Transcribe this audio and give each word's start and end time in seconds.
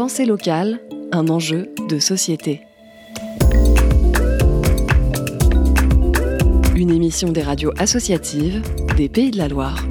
Pensée 0.00 0.24
locale, 0.24 0.80
un 1.12 1.28
enjeu 1.28 1.74
de 1.90 1.98
société. 1.98 2.62
Une 6.74 6.90
émission 6.90 7.32
des 7.32 7.42
radios 7.42 7.72
associatives 7.76 8.62
des 8.96 9.10
Pays 9.10 9.30
de 9.30 9.36
la 9.36 9.48
Loire. 9.48 9.84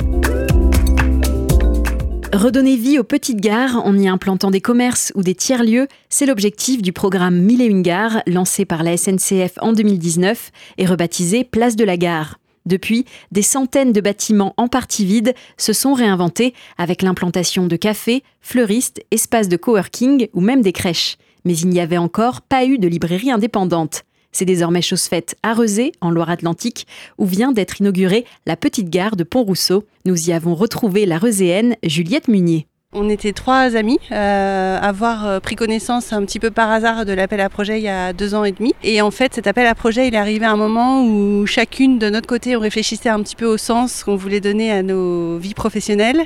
Redonner 2.33 2.75
vie 2.75 2.97
aux 2.97 3.03
petites 3.03 3.39
gares 3.39 3.85
en 3.85 3.95
y 3.99 4.07
implantant 4.07 4.49
des 4.49 4.61
commerces 4.61 5.11
ou 5.13 5.21
des 5.21 5.35
tiers-lieux, 5.35 5.87
c'est 6.09 6.25
l'objectif 6.25 6.81
du 6.81 6.91
programme 6.91 7.39
Mille 7.39 7.61
et 7.61 7.65
une 7.65 7.83
gares 7.83 8.23
lancé 8.25 8.65
par 8.65 8.81
la 8.81 8.97
SNCF 8.97 9.59
en 9.61 9.73
2019 9.73 10.51
et 10.79 10.87
rebaptisé 10.87 11.43
Place 11.43 11.75
de 11.75 11.83
la 11.83 11.97
Gare. 11.97 12.39
Depuis, 12.69 13.05
des 13.31 13.41
centaines 13.41 13.91
de 13.91 13.99
bâtiments 13.99 14.53
en 14.57 14.67
partie 14.67 15.03
vides 15.03 15.33
se 15.57 15.73
sont 15.73 15.93
réinventés 15.93 16.53
avec 16.77 17.01
l'implantation 17.01 17.65
de 17.65 17.75
cafés, 17.75 18.23
fleuristes, 18.41 19.01
espaces 19.09 19.49
de 19.49 19.57
coworking 19.57 20.27
ou 20.33 20.39
même 20.39 20.61
des 20.61 20.71
crèches. 20.71 21.17
Mais 21.45 21.57
il 21.57 21.69
n'y 21.69 21.79
avait 21.79 21.97
encore 21.97 22.41
pas 22.41 22.65
eu 22.65 22.77
de 22.77 22.87
librairie 22.87 23.31
indépendante. 23.31 24.03
C'est 24.31 24.45
désormais 24.45 24.83
chose 24.83 25.05
faite 25.05 25.35
à 25.41 25.55
Rezé, 25.55 25.93
en 25.99 26.11
Loire-Atlantique, 26.11 26.85
où 27.17 27.25
vient 27.25 27.51
d'être 27.51 27.81
inaugurée 27.81 28.25
la 28.45 28.55
petite 28.55 28.91
gare 28.91 29.15
de 29.15 29.23
Pont-Rousseau. 29.23 29.85
Nous 30.05 30.29
y 30.29 30.31
avons 30.31 30.53
retrouvé 30.53 31.07
la 31.07 31.17
Rezéenne 31.17 31.75
Juliette 31.83 32.27
Munier. 32.27 32.67
On 32.91 33.07
était 33.07 33.33
trois 33.33 33.75
amis 33.75 33.99
euh, 34.11 34.75
à 34.75 34.87
avoir 34.87 35.27
euh, 35.27 35.39
pris 35.39 35.55
connaissance 35.55 36.11
un 36.11 36.25
petit 36.25 36.39
peu 36.39 36.49
par 36.49 36.71
hasard 36.71 37.05
de 37.05 37.13
l'appel 37.13 37.39
à 37.39 37.47
projet 37.47 37.77
il 37.79 37.83
y 37.83 37.87
a 37.87 38.13
deux 38.13 38.33
ans 38.33 38.43
et 38.43 38.51
demi. 38.51 38.73
Et 38.83 38.99
en 39.03 39.11
fait, 39.11 39.35
cet 39.35 39.45
appel 39.45 39.67
à 39.67 39.75
projet, 39.75 40.07
il 40.07 40.15
est 40.15 40.17
arrivé 40.17 40.47
à 40.47 40.51
un 40.53 40.55
moment 40.55 41.03
où 41.03 41.45
chacune 41.45 41.99
de 41.99 42.09
notre 42.09 42.25
côté, 42.25 42.55
on 42.55 42.59
réfléchissait 42.59 43.09
un 43.09 43.21
petit 43.21 43.35
peu 43.35 43.45
au 43.45 43.57
sens 43.57 44.03
qu'on 44.03 44.15
voulait 44.15 44.39
donner 44.39 44.71
à 44.71 44.81
nos 44.81 45.37
vies 45.37 45.53
professionnelles. 45.53 46.23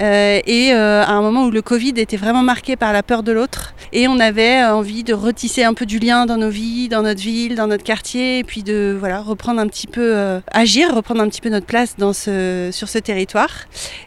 Euh, 0.00 0.40
et 0.44 0.72
euh, 0.72 1.04
à 1.04 1.12
un 1.12 1.22
moment 1.22 1.44
où 1.44 1.52
le 1.52 1.62
Covid 1.62 1.92
était 1.96 2.16
vraiment 2.16 2.42
marqué 2.42 2.74
par 2.74 2.92
la 2.92 3.04
peur 3.04 3.22
de 3.22 3.30
l'autre. 3.30 3.72
Et 3.92 4.08
on 4.08 4.18
avait 4.18 4.64
envie 4.64 5.04
de 5.04 5.14
retisser 5.14 5.62
un 5.62 5.72
peu 5.72 5.86
du 5.86 6.00
lien 6.00 6.26
dans 6.26 6.36
nos 6.36 6.50
vies, 6.50 6.88
dans 6.88 7.02
notre 7.02 7.20
ville, 7.20 7.54
dans 7.54 7.68
notre 7.68 7.84
quartier, 7.84 8.40
et 8.40 8.44
puis 8.44 8.64
de 8.64 8.96
voilà 8.98 9.20
reprendre 9.20 9.60
un 9.60 9.68
petit 9.68 9.86
peu, 9.86 10.16
euh, 10.16 10.40
agir, 10.50 10.96
reprendre 10.96 11.20
un 11.20 11.28
petit 11.28 11.40
peu 11.40 11.48
notre 11.48 11.66
place 11.66 11.94
dans 11.96 12.12
ce, 12.12 12.70
sur 12.72 12.88
ce 12.88 12.98
territoire. 12.98 13.50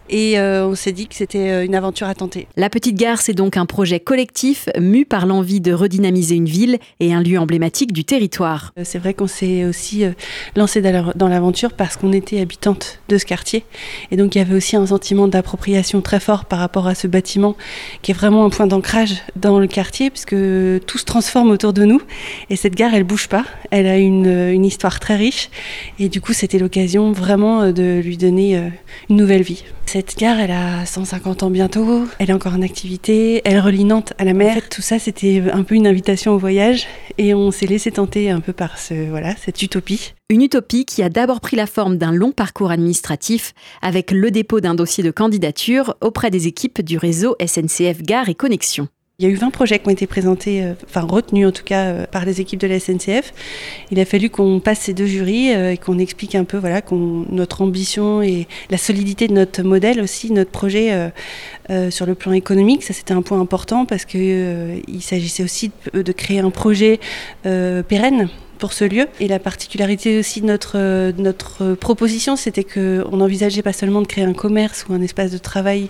Et 0.09 0.38
euh, 0.38 0.67
on 0.67 0.75
s'est 0.75 0.91
dit 0.91 1.08
que 1.08 1.16
c'était 1.16 1.66
une 1.66 1.73
aventure 1.73 1.84
à 2.08 2.14
tenter. 2.16 2.47
La 2.58 2.69
petite 2.69 2.95
gare, 2.95 3.22
c'est 3.22 3.33
donc 3.33 3.58
un 3.58 3.66
projet 3.66 4.00
collectif 4.00 4.69
mu 4.80 5.05
par 5.05 5.25
l'envie 5.25 5.61
de 5.61 5.73
redynamiser 5.73 6.36
une 6.36 6.45
ville 6.47 6.78
et 7.00 7.14
un 7.14 7.22
lieu 7.22 7.38
emblématique 7.39 7.91
du 7.94 8.03
territoire. 8.05 8.73
Euh, 8.80 8.81
C'est 8.86 9.00
vrai 9.00 9.14
qu'on 9.14 9.28
s'est 9.28 9.66
aussi 9.66 10.03
euh, 10.06 10.11
lancé 10.56 10.81
dans 10.81 10.91
la- 10.91 11.13
dans 11.16 11.28
l'aventure 11.28 11.73
parce 11.73 11.97
qu'on 11.97 12.11
était 12.13 12.39
habitante 12.39 13.00
de 13.09 13.17
ce 13.17 13.25
quartier. 13.25 13.63
Et 14.11 14.17
donc 14.17 14.36
il 14.36 14.39
y 14.39 14.41
avait 14.41 14.56
aussi 14.56 14.75
un 14.75 14.86
sentiment 14.86 15.28
d'appropriation 15.28 16.02
très 16.02 16.19
fort 16.19 16.45
par 16.45 16.59
rapport 16.59 16.88
à 16.88 16.95
ce 16.95 17.08
bâtiment 17.08 17.56
qui 18.02 18.11
est 18.11 18.16
vraiment 18.16 18.45
un 18.45 18.50
point 18.50 18.67
d'ancrage 18.67 19.16
dans 19.36 19.59
le 19.59 19.67
quartier 19.67 20.09
puisque 20.09 20.36
tout 20.86 20.97
se 20.97 21.06
transforme 21.06 21.50
autour 21.52 21.73
de 21.73 21.83
nous. 21.86 22.02
Et 22.50 22.56
cette 22.56 22.75
gare, 22.75 22.94
elle 22.94 23.03
bouge 23.03 23.28
pas. 23.28 23.45
Elle 23.72 23.88
a 23.88 23.97
une, 23.97 24.28
euh, 24.28 24.53
une 24.53 24.66
histoire 24.66 25.00
très 25.00 25.16
riche. 25.16 25.50
Et 26.00 26.09
du 26.09 26.22
coup, 26.22 26.33
c'était 26.33 26.59
l'occasion 26.59 27.11
vraiment 27.11 27.72
de 27.72 28.02
lui 28.03 28.17
donner 28.17 28.56
une 29.09 29.16
nouvelle 29.17 29.41
vie. 29.44 29.63
Cette 29.86 30.17
gare, 30.17 30.39
elle 30.39 30.52
a 30.52 30.86
150 30.86 31.44
ans 31.44 31.50
bientôt. 31.50 31.75
Elle 32.20 32.30
est 32.30 32.34
encore 32.34 32.54
en 32.54 32.62
activité. 32.62 33.42
Elle 33.44 33.59
relie 33.59 33.84
Nantes 33.84 34.14
à 34.18 34.23
la 34.23 34.34
mer. 34.34 34.70
Tout 34.70 34.81
ça, 34.81 35.00
c'était 35.00 35.44
un 35.52 35.64
peu 35.64 35.76
une 35.76 35.88
invitation 35.88 36.34
au 36.34 36.38
voyage. 36.38 36.88
Et 37.18 37.34
on 37.34 37.52
s'est 37.52 37.66
laissé 37.66 37.92
tenter 37.92 38.30
un 38.30 38.40
peu 38.40 38.54
par 38.54 38.78
ce, 38.78 39.09
voilà, 39.09 39.36
cette 39.36 39.62
utopie. 39.62 40.14
Une 40.30 40.42
utopie 40.42 40.86
qui 40.86 41.03
a 41.03 41.09
d'abord 41.09 41.42
pris 41.42 41.56
la 41.56 41.68
forme 41.68 41.98
d'un 41.98 42.12
long 42.12 42.31
parcours 42.31 42.72
administratif 42.72 43.53
avec 43.81 44.12
le 44.12 44.31
dépôt 44.31 44.62
d'un 44.62 44.76
dossier 44.76 45.03
de 45.03 45.12
candidature 45.12 45.96
auprès 46.02 46.31
des 46.31 46.48
équipes 46.48 46.81
du 46.81 46.98
réseau 46.98 47.36
SNCF 47.46 48.02
Gare 48.02 48.30
et 48.30 48.36
Connexion. 48.36 48.88
Il 49.17 49.23
y 49.23 49.30
a 49.30 49.31
eu 49.31 49.35
20 49.35 49.49
projets 49.49 49.80
qui 49.80 49.88
ont 49.88 49.91
été 49.91 50.08
présentés, 50.08 50.61
euh, 50.61 50.73
enfin 50.83 50.99
retenus 50.99 51.47
en 51.47 51.52
tout 51.53 51.63
cas 51.63 51.85
euh, 51.85 52.05
par 52.05 52.25
les 52.25 52.41
équipes 52.41 52.59
de 52.59 52.67
la 52.67 52.81
SNCF. 52.81 53.31
Il 53.89 53.97
a 54.02 54.03
fallu 54.03 54.30
qu'on 54.30 54.59
passe 54.59 54.80
ces 54.80 54.94
deux 54.94 55.06
jurys 55.06 55.53
euh, 55.53 55.72
et 55.72 55.78
qu'on 55.78 56.00
explique 56.00 56.35
un 56.35 56.44
peu 56.44 56.57
voilà, 56.57 56.81
notre 56.91 57.62
ambition 57.62 58.22
et 58.22 58.45
la 58.69 58.78
solidité 58.78 59.29
de 59.29 59.34
notre 59.34 59.63
modèle 59.63 60.01
aussi, 60.01 60.34
notre 60.34 60.51
projet 60.51 61.12
sur 61.91 62.06
le 62.06 62.13
plan 62.13 62.34
économique. 62.34 62.84
Ça 62.84 62.94
c'était 62.94 63.13
un 63.13 63.22
point 63.22 63.40
important 63.40 63.85
parce 63.85 64.03
que 64.03 64.17
euh, 64.17 64.79
il 64.90 65.01
s'agissait 65.01 65.44
aussi 65.44 65.72
de, 65.94 66.11
créer 66.11 66.40
un 66.40 66.50
projet 66.50 67.00
pérenne 67.44 68.28
pour 68.57 68.73
ce 68.73 68.84
lieu. 68.84 69.07
Et 69.22 69.29
la 69.29 69.40
particularité 69.40 70.19
aussi 70.19 70.41
de 70.41 70.47
notre 71.22 71.75
proposition, 71.75 72.35
c'était 72.35 72.66
qu'on 72.66 73.16
n'envisageait 73.16 73.61
pas 73.61 73.73
seulement 73.73 74.01
de 74.01 74.07
créer 74.07 74.25
un 74.25 74.34
commerce 74.34 74.85
ou 74.90 74.94
un 74.94 75.01
espace 75.01 75.31
de 75.31 75.38
travail 75.38 75.90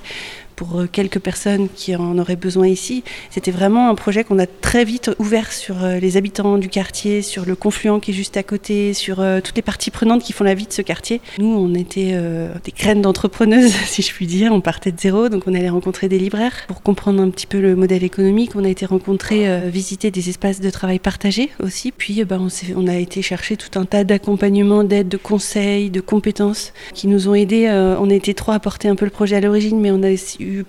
pour 0.56 0.80
euh, 0.80 0.88
quelques 0.92 1.20
personnes 1.20 1.68
qui 1.74 1.96
en 1.96 2.18
auraient 2.18 2.36
besoin 2.36 2.68
ici. 2.68 3.04
C'était 3.30 3.52
vraiment 3.52 3.90
un 3.90 3.96
projet 3.96 4.24
qu'on 4.24 4.40
a 4.40 4.48
très 4.48 4.86
vite 4.86 5.12
ouvert 5.20 5.52
sur 5.52 5.84
euh, 5.84 6.00
les 6.00 6.18
habitants 6.18 6.58
du 6.58 6.70
quartier, 6.70 7.22
sur 7.22 7.46
le 7.46 7.56
confluent 7.56 8.00
qui 8.02 8.12
est 8.12 8.14
juste 8.14 8.38
à 8.38 8.44
côté, 8.44 8.94
sur 8.94 9.20
euh, 9.20 9.42
toutes 9.42 9.56
les 9.56 9.62
parties 9.62 9.92
prenantes 9.92 10.24
qui 10.24 10.34
font 10.34 10.44
la 10.44 10.54
vie 10.54 10.68
de 10.68 10.74
ce 10.74 10.82
quartier. 10.82 11.22
Nous, 11.38 11.48
on 11.48 11.74
était 11.74 12.18
des 12.64 12.72
graines 12.72 13.02
d'entrepreneuses, 13.02 13.74
si 13.86 14.02
je 14.02 14.14
puis 14.14 14.28
dire. 14.28 14.52
On 14.54 14.62
partait 14.62 14.92
de 14.92 15.00
zéro, 15.00 15.30
donc 15.30 15.44
on 15.48 15.54
allait 15.54 15.70
rencontrer 15.70 16.08
des 16.08 16.18
libraires 16.18 16.66
pour 16.68 16.82
comprendre 16.82 17.22
un 17.22 17.30
petit 17.30 17.48
peu 17.48 17.60
le 17.60 17.76
modèle 17.76 18.04
économique. 18.04 18.52
On 18.56 18.64
a 18.64 18.70
été 18.70 18.86
rencontrer, 18.86 19.48
euh, 19.48 19.70
visiter 19.70 20.12
des 20.12 20.30
espaces 20.30 20.62
de 20.62 20.70
travail 20.70 21.00
partagés 21.00 21.50
aussi. 21.62 21.92
Puis, 21.92 22.24
bah, 22.24 22.38
on, 22.40 22.48
on 22.76 22.88
a 22.88 22.96
été 22.96 23.22
chercher 23.22 23.58
tout 23.58 23.80
un 23.80 23.86
tas 23.86 24.04
d'accompagnements, 24.04 24.84
d'aides, 24.84 25.10
de 25.10 25.18
conseils, 25.18 25.90
de 25.90 26.02
compétences 26.02 26.74
qui 26.94 27.08
nous 27.08 27.28
ont 27.28 27.36
aidés. 27.36 27.70
On 28.00 28.10
été 28.16 28.34
trois 28.34 28.56
à 28.56 28.60
porter 28.60 28.88
un 28.88 28.96
peu 28.96 29.06
le 29.06 29.12
projet 29.12 29.36
à 29.36 29.42
l'origine, 29.42 29.80
mais 29.80 29.92
on 29.92 30.02
a 30.04 30.12
eu 30.12 30.18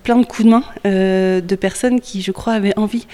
plein 0.03 0.17
de 0.19 0.27
coups 0.27 0.45
de 0.45 0.51
main 0.51 0.65
euh, 0.87 1.41
de 1.41 1.57
personnes 1.57 2.01
qui, 2.01 2.23
je 2.23 2.33
crois, 2.33 2.55
avaient 2.55 2.77
envie 2.79 3.07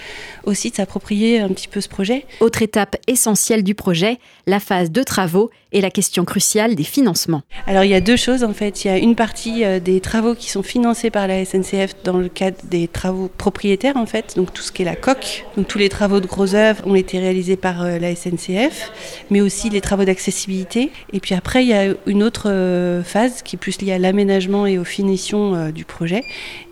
aussi 0.45 0.71
de 0.71 0.75
s'approprier 0.75 1.39
un 1.39 1.49
petit 1.49 1.67
peu 1.67 1.81
ce 1.81 1.89
projet. 1.89 2.25
Autre 2.39 2.61
étape 2.61 2.95
essentielle 3.07 3.63
du 3.63 3.75
projet, 3.75 4.19
la 4.47 4.59
phase 4.59 4.91
de 4.91 5.03
travaux 5.03 5.49
et 5.73 5.81
la 5.81 5.89
question 5.89 6.23
cruciale 6.23 6.75
des 6.75 6.83
financements. 6.83 7.41
Alors 7.67 7.83
il 7.83 7.89
y 7.89 7.95
a 7.95 8.01
deux 8.01 8.15
choses 8.15 8.43
en 8.43 8.53
fait. 8.53 8.85
Il 8.85 8.87
y 8.87 8.91
a 8.91 8.97
une 8.97 9.15
partie 9.15 9.65
euh, 9.65 9.79
des 9.79 9.99
travaux 9.99 10.35
qui 10.35 10.49
sont 10.49 10.63
financés 10.63 11.09
par 11.09 11.27
la 11.27 11.43
SNCF 11.43 11.95
dans 12.03 12.17
le 12.17 12.29
cadre 12.29 12.57
des 12.63 12.87
travaux 12.87 13.29
propriétaires 13.37 13.97
en 13.97 14.05
fait. 14.05 14.35
Donc 14.35 14.53
tout 14.53 14.61
ce 14.61 14.71
qui 14.71 14.83
est 14.83 14.85
la 14.85 14.95
coque, 14.95 15.45
donc 15.57 15.67
tous 15.67 15.79
les 15.79 15.89
travaux 15.89 16.19
de 16.19 16.27
gros 16.27 16.53
œuvres 16.55 16.85
ont 16.85 16.95
été 16.95 17.19
réalisés 17.19 17.57
par 17.57 17.81
euh, 17.81 17.97
la 17.97 18.15
SNCF, 18.15 18.91
mais 19.31 19.41
aussi 19.41 19.69
les 19.69 19.81
travaux 19.81 20.05
d'accessibilité. 20.05 20.91
Et 21.11 21.19
puis 21.19 21.33
après 21.33 21.63
il 21.63 21.69
y 21.69 21.73
a 21.73 21.93
une 22.05 22.23
autre 22.23 23.01
phase 23.03 23.41
qui 23.41 23.55
est 23.55 23.59
plus 23.59 23.81
liée 23.81 23.93
à 23.93 23.97
l'aménagement 23.97 24.67
et 24.67 24.77
aux 24.77 24.83
finitions 24.83 25.71
du 25.71 25.85
projet. 25.85 26.23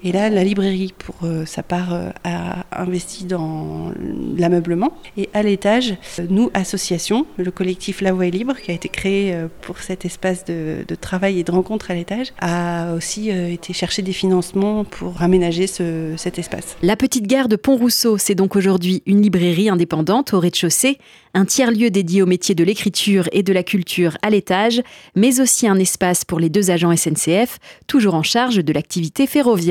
Et 0.04 0.12
là 0.12 0.30
la 0.30 0.44
librairie 0.44 0.94
pour 0.98 1.16
euh, 1.24 1.46
sa 1.46 1.64
part 1.64 1.94
euh, 1.94 2.10
a 2.24 2.66
investi 2.82 3.26
dans 3.26 3.92
l'ameublement. 4.38 4.94
Et 5.18 5.30
à 5.34 5.44
l'étage, 5.44 5.94
euh, 6.20 6.26
nous 6.30 6.50
association, 6.54 7.26
le 7.38 7.52
collectif 7.52 8.02
La 8.02 8.14
Voix 8.14 8.26
libre 8.28 8.56
qui 8.64 8.72
a 8.72 8.74
été 8.74 8.90
créé 8.90 9.36
pour 9.62 9.80
cet 9.80 10.06
espace 10.06 10.46
de, 10.46 10.86
de 10.88 10.96
travail 10.96 11.40
et 11.40 11.44
de 11.44 11.52
rencontre 11.52 11.92
à 11.92 11.94
l'étage, 11.96 12.28
a 12.40 12.94
aussi 12.94 13.30
été 13.30 13.74
chercher 13.74 14.02
des 14.02 14.14
financements 14.14 14.84
pour 14.86 15.22
aménager 15.22 15.68
ce- 15.68 16.14
cet 16.18 16.40
espace. 16.40 16.78
La 16.82 16.96
petite 16.96 17.28
gare 17.28 17.48
de 17.48 17.56
Pont-Rousseau, 17.56 18.18
c'est 18.18 18.36
donc 18.36 18.56
aujourd'hui 18.56 19.04
une 19.06 19.22
librairie 19.22 19.70
indépendante 19.70 20.34
au 20.34 20.40
rez-de-chaussée, 20.40 20.98
un 21.34 21.46
tiers-lieu 21.46 21.90
dédié 21.90 22.22
au 22.22 22.26
métier 22.26 22.56
de 22.56 22.64
l'écriture 22.64 23.28
et 23.32 23.42
de 23.44 23.54
la 23.54 23.64
culture 23.64 24.18
à 24.22 24.30
l'étage, 24.30 24.82
mais 25.16 25.40
aussi 25.40 25.68
un 25.68 25.78
espace 25.80 26.26
pour 26.26 26.40
les 26.40 26.50
deux 26.50 26.72
agents 26.72 26.96
SNCF, 26.96 27.58
toujours 27.88 28.16
en 28.16 28.24
charge 28.24 28.58
de 28.64 28.74
l'activité 28.74 29.28
ferroviaire. 29.28 29.71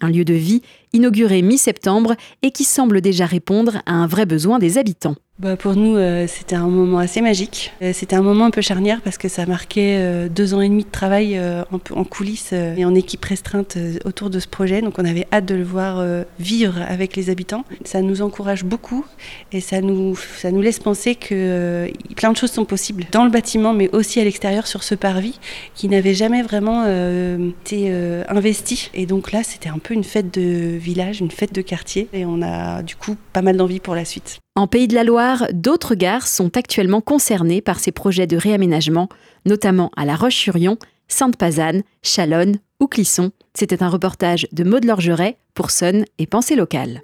Un 0.00 0.10
lieu 0.10 0.24
de 0.24 0.34
vie 0.34 0.62
inauguré 0.92 1.42
mi-septembre 1.42 2.14
et 2.42 2.50
qui 2.50 2.64
semble 2.64 3.00
déjà 3.00 3.26
répondre 3.26 3.82
à 3.86 3.92
un 3.92 4.06
vrai 4.06 4.26
besoin 4.26 4.58
des 4.58 4.78
habitants. 4.78 5.16
Bah 5.38 5.56
pour 5.56 5.74
nous, 5.74 5.96
euh, 5.96 6.26
c'était 6.28 6.54
un 6.54 6.68
moment 6.68 6.98
assez 6.98 7.22
magique. 7.22 7.72
Euh, 7.80 7.92
c'était 7.94 8.14
un 8.14 8.22
moment 8.22 8.44
un 8.44 8.50
peu 8.50 8.60
charnière 8.60 9.00
parce 9.00 9.16
que 9.16 9.28
ça 9.28 9.46
marquait 9.46 9.96
euh, 9.98 10.28
deux 10.28 10.52
ans 10.52 10.60
et 10.60 10.68
demi 10.68 10.84
de 10.84 10.90
travail 10.90 11.38
euh, 11.38 11.64
en, 11.72 11.80
en 11.98 12.04
coulisses 12.04 12.52
et 12.52 12.84
en 12.84 12.94
équipe 12.94 13.24
restreinte 13.24 13.78
autour 14.04 14.28
de 14.28 14.38
ce 14.38 14.46
projet. 14.46 14.82
Donc 14.82 14.98
on 14.98 15.04
avait 15.04 15.26
hâte 15.32 15.46
de 15.46 15.54
le 15.54 15.64
voir 15.64 16.04
vivre 16.38 16.80
avec 16.86 17.16
les 17.16 17.30
habitants. 17.30 17.64
Ça 17.84 18.02
nous 18.02 18.22
encourage 18.22 18.62
beaucoup 18.62 19.04
et 19.52 19.60
ça 19.60 19.80
nous, 19.80 20.14
ça 20.16 20.52
nous 20.52 20.60
laisse 20.60 20.78
penser 20.78 21.14
que 21.14 21.90
plein 22.14 22.30
de 22.30 22.36
choses 22.36 22.52
sont 22.52 22.64
possibles 22.64 23.06
dans 23.10 23.24
le 23.24 23.30
bâtiment, 23.30 23.72
mais 23.72 23.88
aussi 23.92 24.20
à 24.20 24.24
l'extérieur 24.24 24.66
sur 24.66 24.82
ce 24.82 24.94
parvis 24.94 25.40
qui 25.74 25.88
n'avait 25.88 26.14
jamais 26.14 26.42
vraiment 26.42 26.84
été 26.84 27.90
investi. 28.28 28.90
Et 28.94 29.06
donc 29.06 29.32
là, 29.32 29.42
c'était 29.42 29.70
un 29.70 29.78
peu 29.78 29.94
une 29.94 30.04
fête 30.04 30.32
de 30.32 30.76
village, 30.82 31.20
une 31.20 31.30
fête 31.30 31.54
de 31.54 31.62
quartier. 31.62 32.08
Et 32.12 32.26
on 32.26 32.42
a 32.42 32.82
du 32.82 32.96
coup 32.96 33.16
pas 33.32 33.40
mal 33.40 33.56
d'envie 33.56 33.80
pour 33.80 33.94
la 33.94 34.04
suite. 34.04 34.38
En 34.54 34.66
Pays 34.66 34.88
de 34.88 34.94
la 34.94 35.04
Loire, 35.04 35.46
d'autres 35.52 35.94
gares 35.94 36.26
sont 36.26 36.56
actuellement 36.56 37.00
concernées 37.00 37.62
par 37.62 37.80
ces 37.80 37.92
projets 37.92 38.26
de 38.26 38.36
réaménagement, 38.36 39.08
notamment 39.46 39.90
à 39.96 40.04
La 40.04 40.14
Roche-sur-Yon, 40.14 40.76
Sainte-Pazanne, 41.08 41.82
Chalonne 42.02 42.58
ou 42.80 42.86
Clisson. 42.86 43.30
C'était 43.54 43.82
un 43.82 43.88
reportage 43.88 44.46
de 44.52 44.64
Maud 44.64 44.84
Lorgeret 44.84 45.38
pour 45.54 45.70
Sun 45.70 46.04
et 46.18 46.26
Pensée 46.26 46.56
locale. 46.56 47.00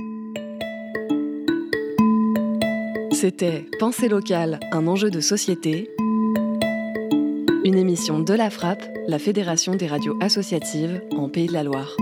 C'était 3.13 3.67
Pensée 3.79 4.09
locale, 4.09 4.61
un 4.73 4.87
enjeu 4.87 5.11
de 5.11 5.21
société. 5.21 5.91
Une 7.65 7.77
émission 7.77 8.21
de 8.21 8.35
la 8.35 8.51
Frappe, 8.51 8.85
la 9.09 9.19
Fédération 9.19 9.75
des 9.75 9.87
radios 9.87 10.17
associatives 10.21 11.03
en 11.17 11.29
Pays 11.29 11.49
de 11.49 11.53
la 11.53 11.65
Loire. 11.65 11.97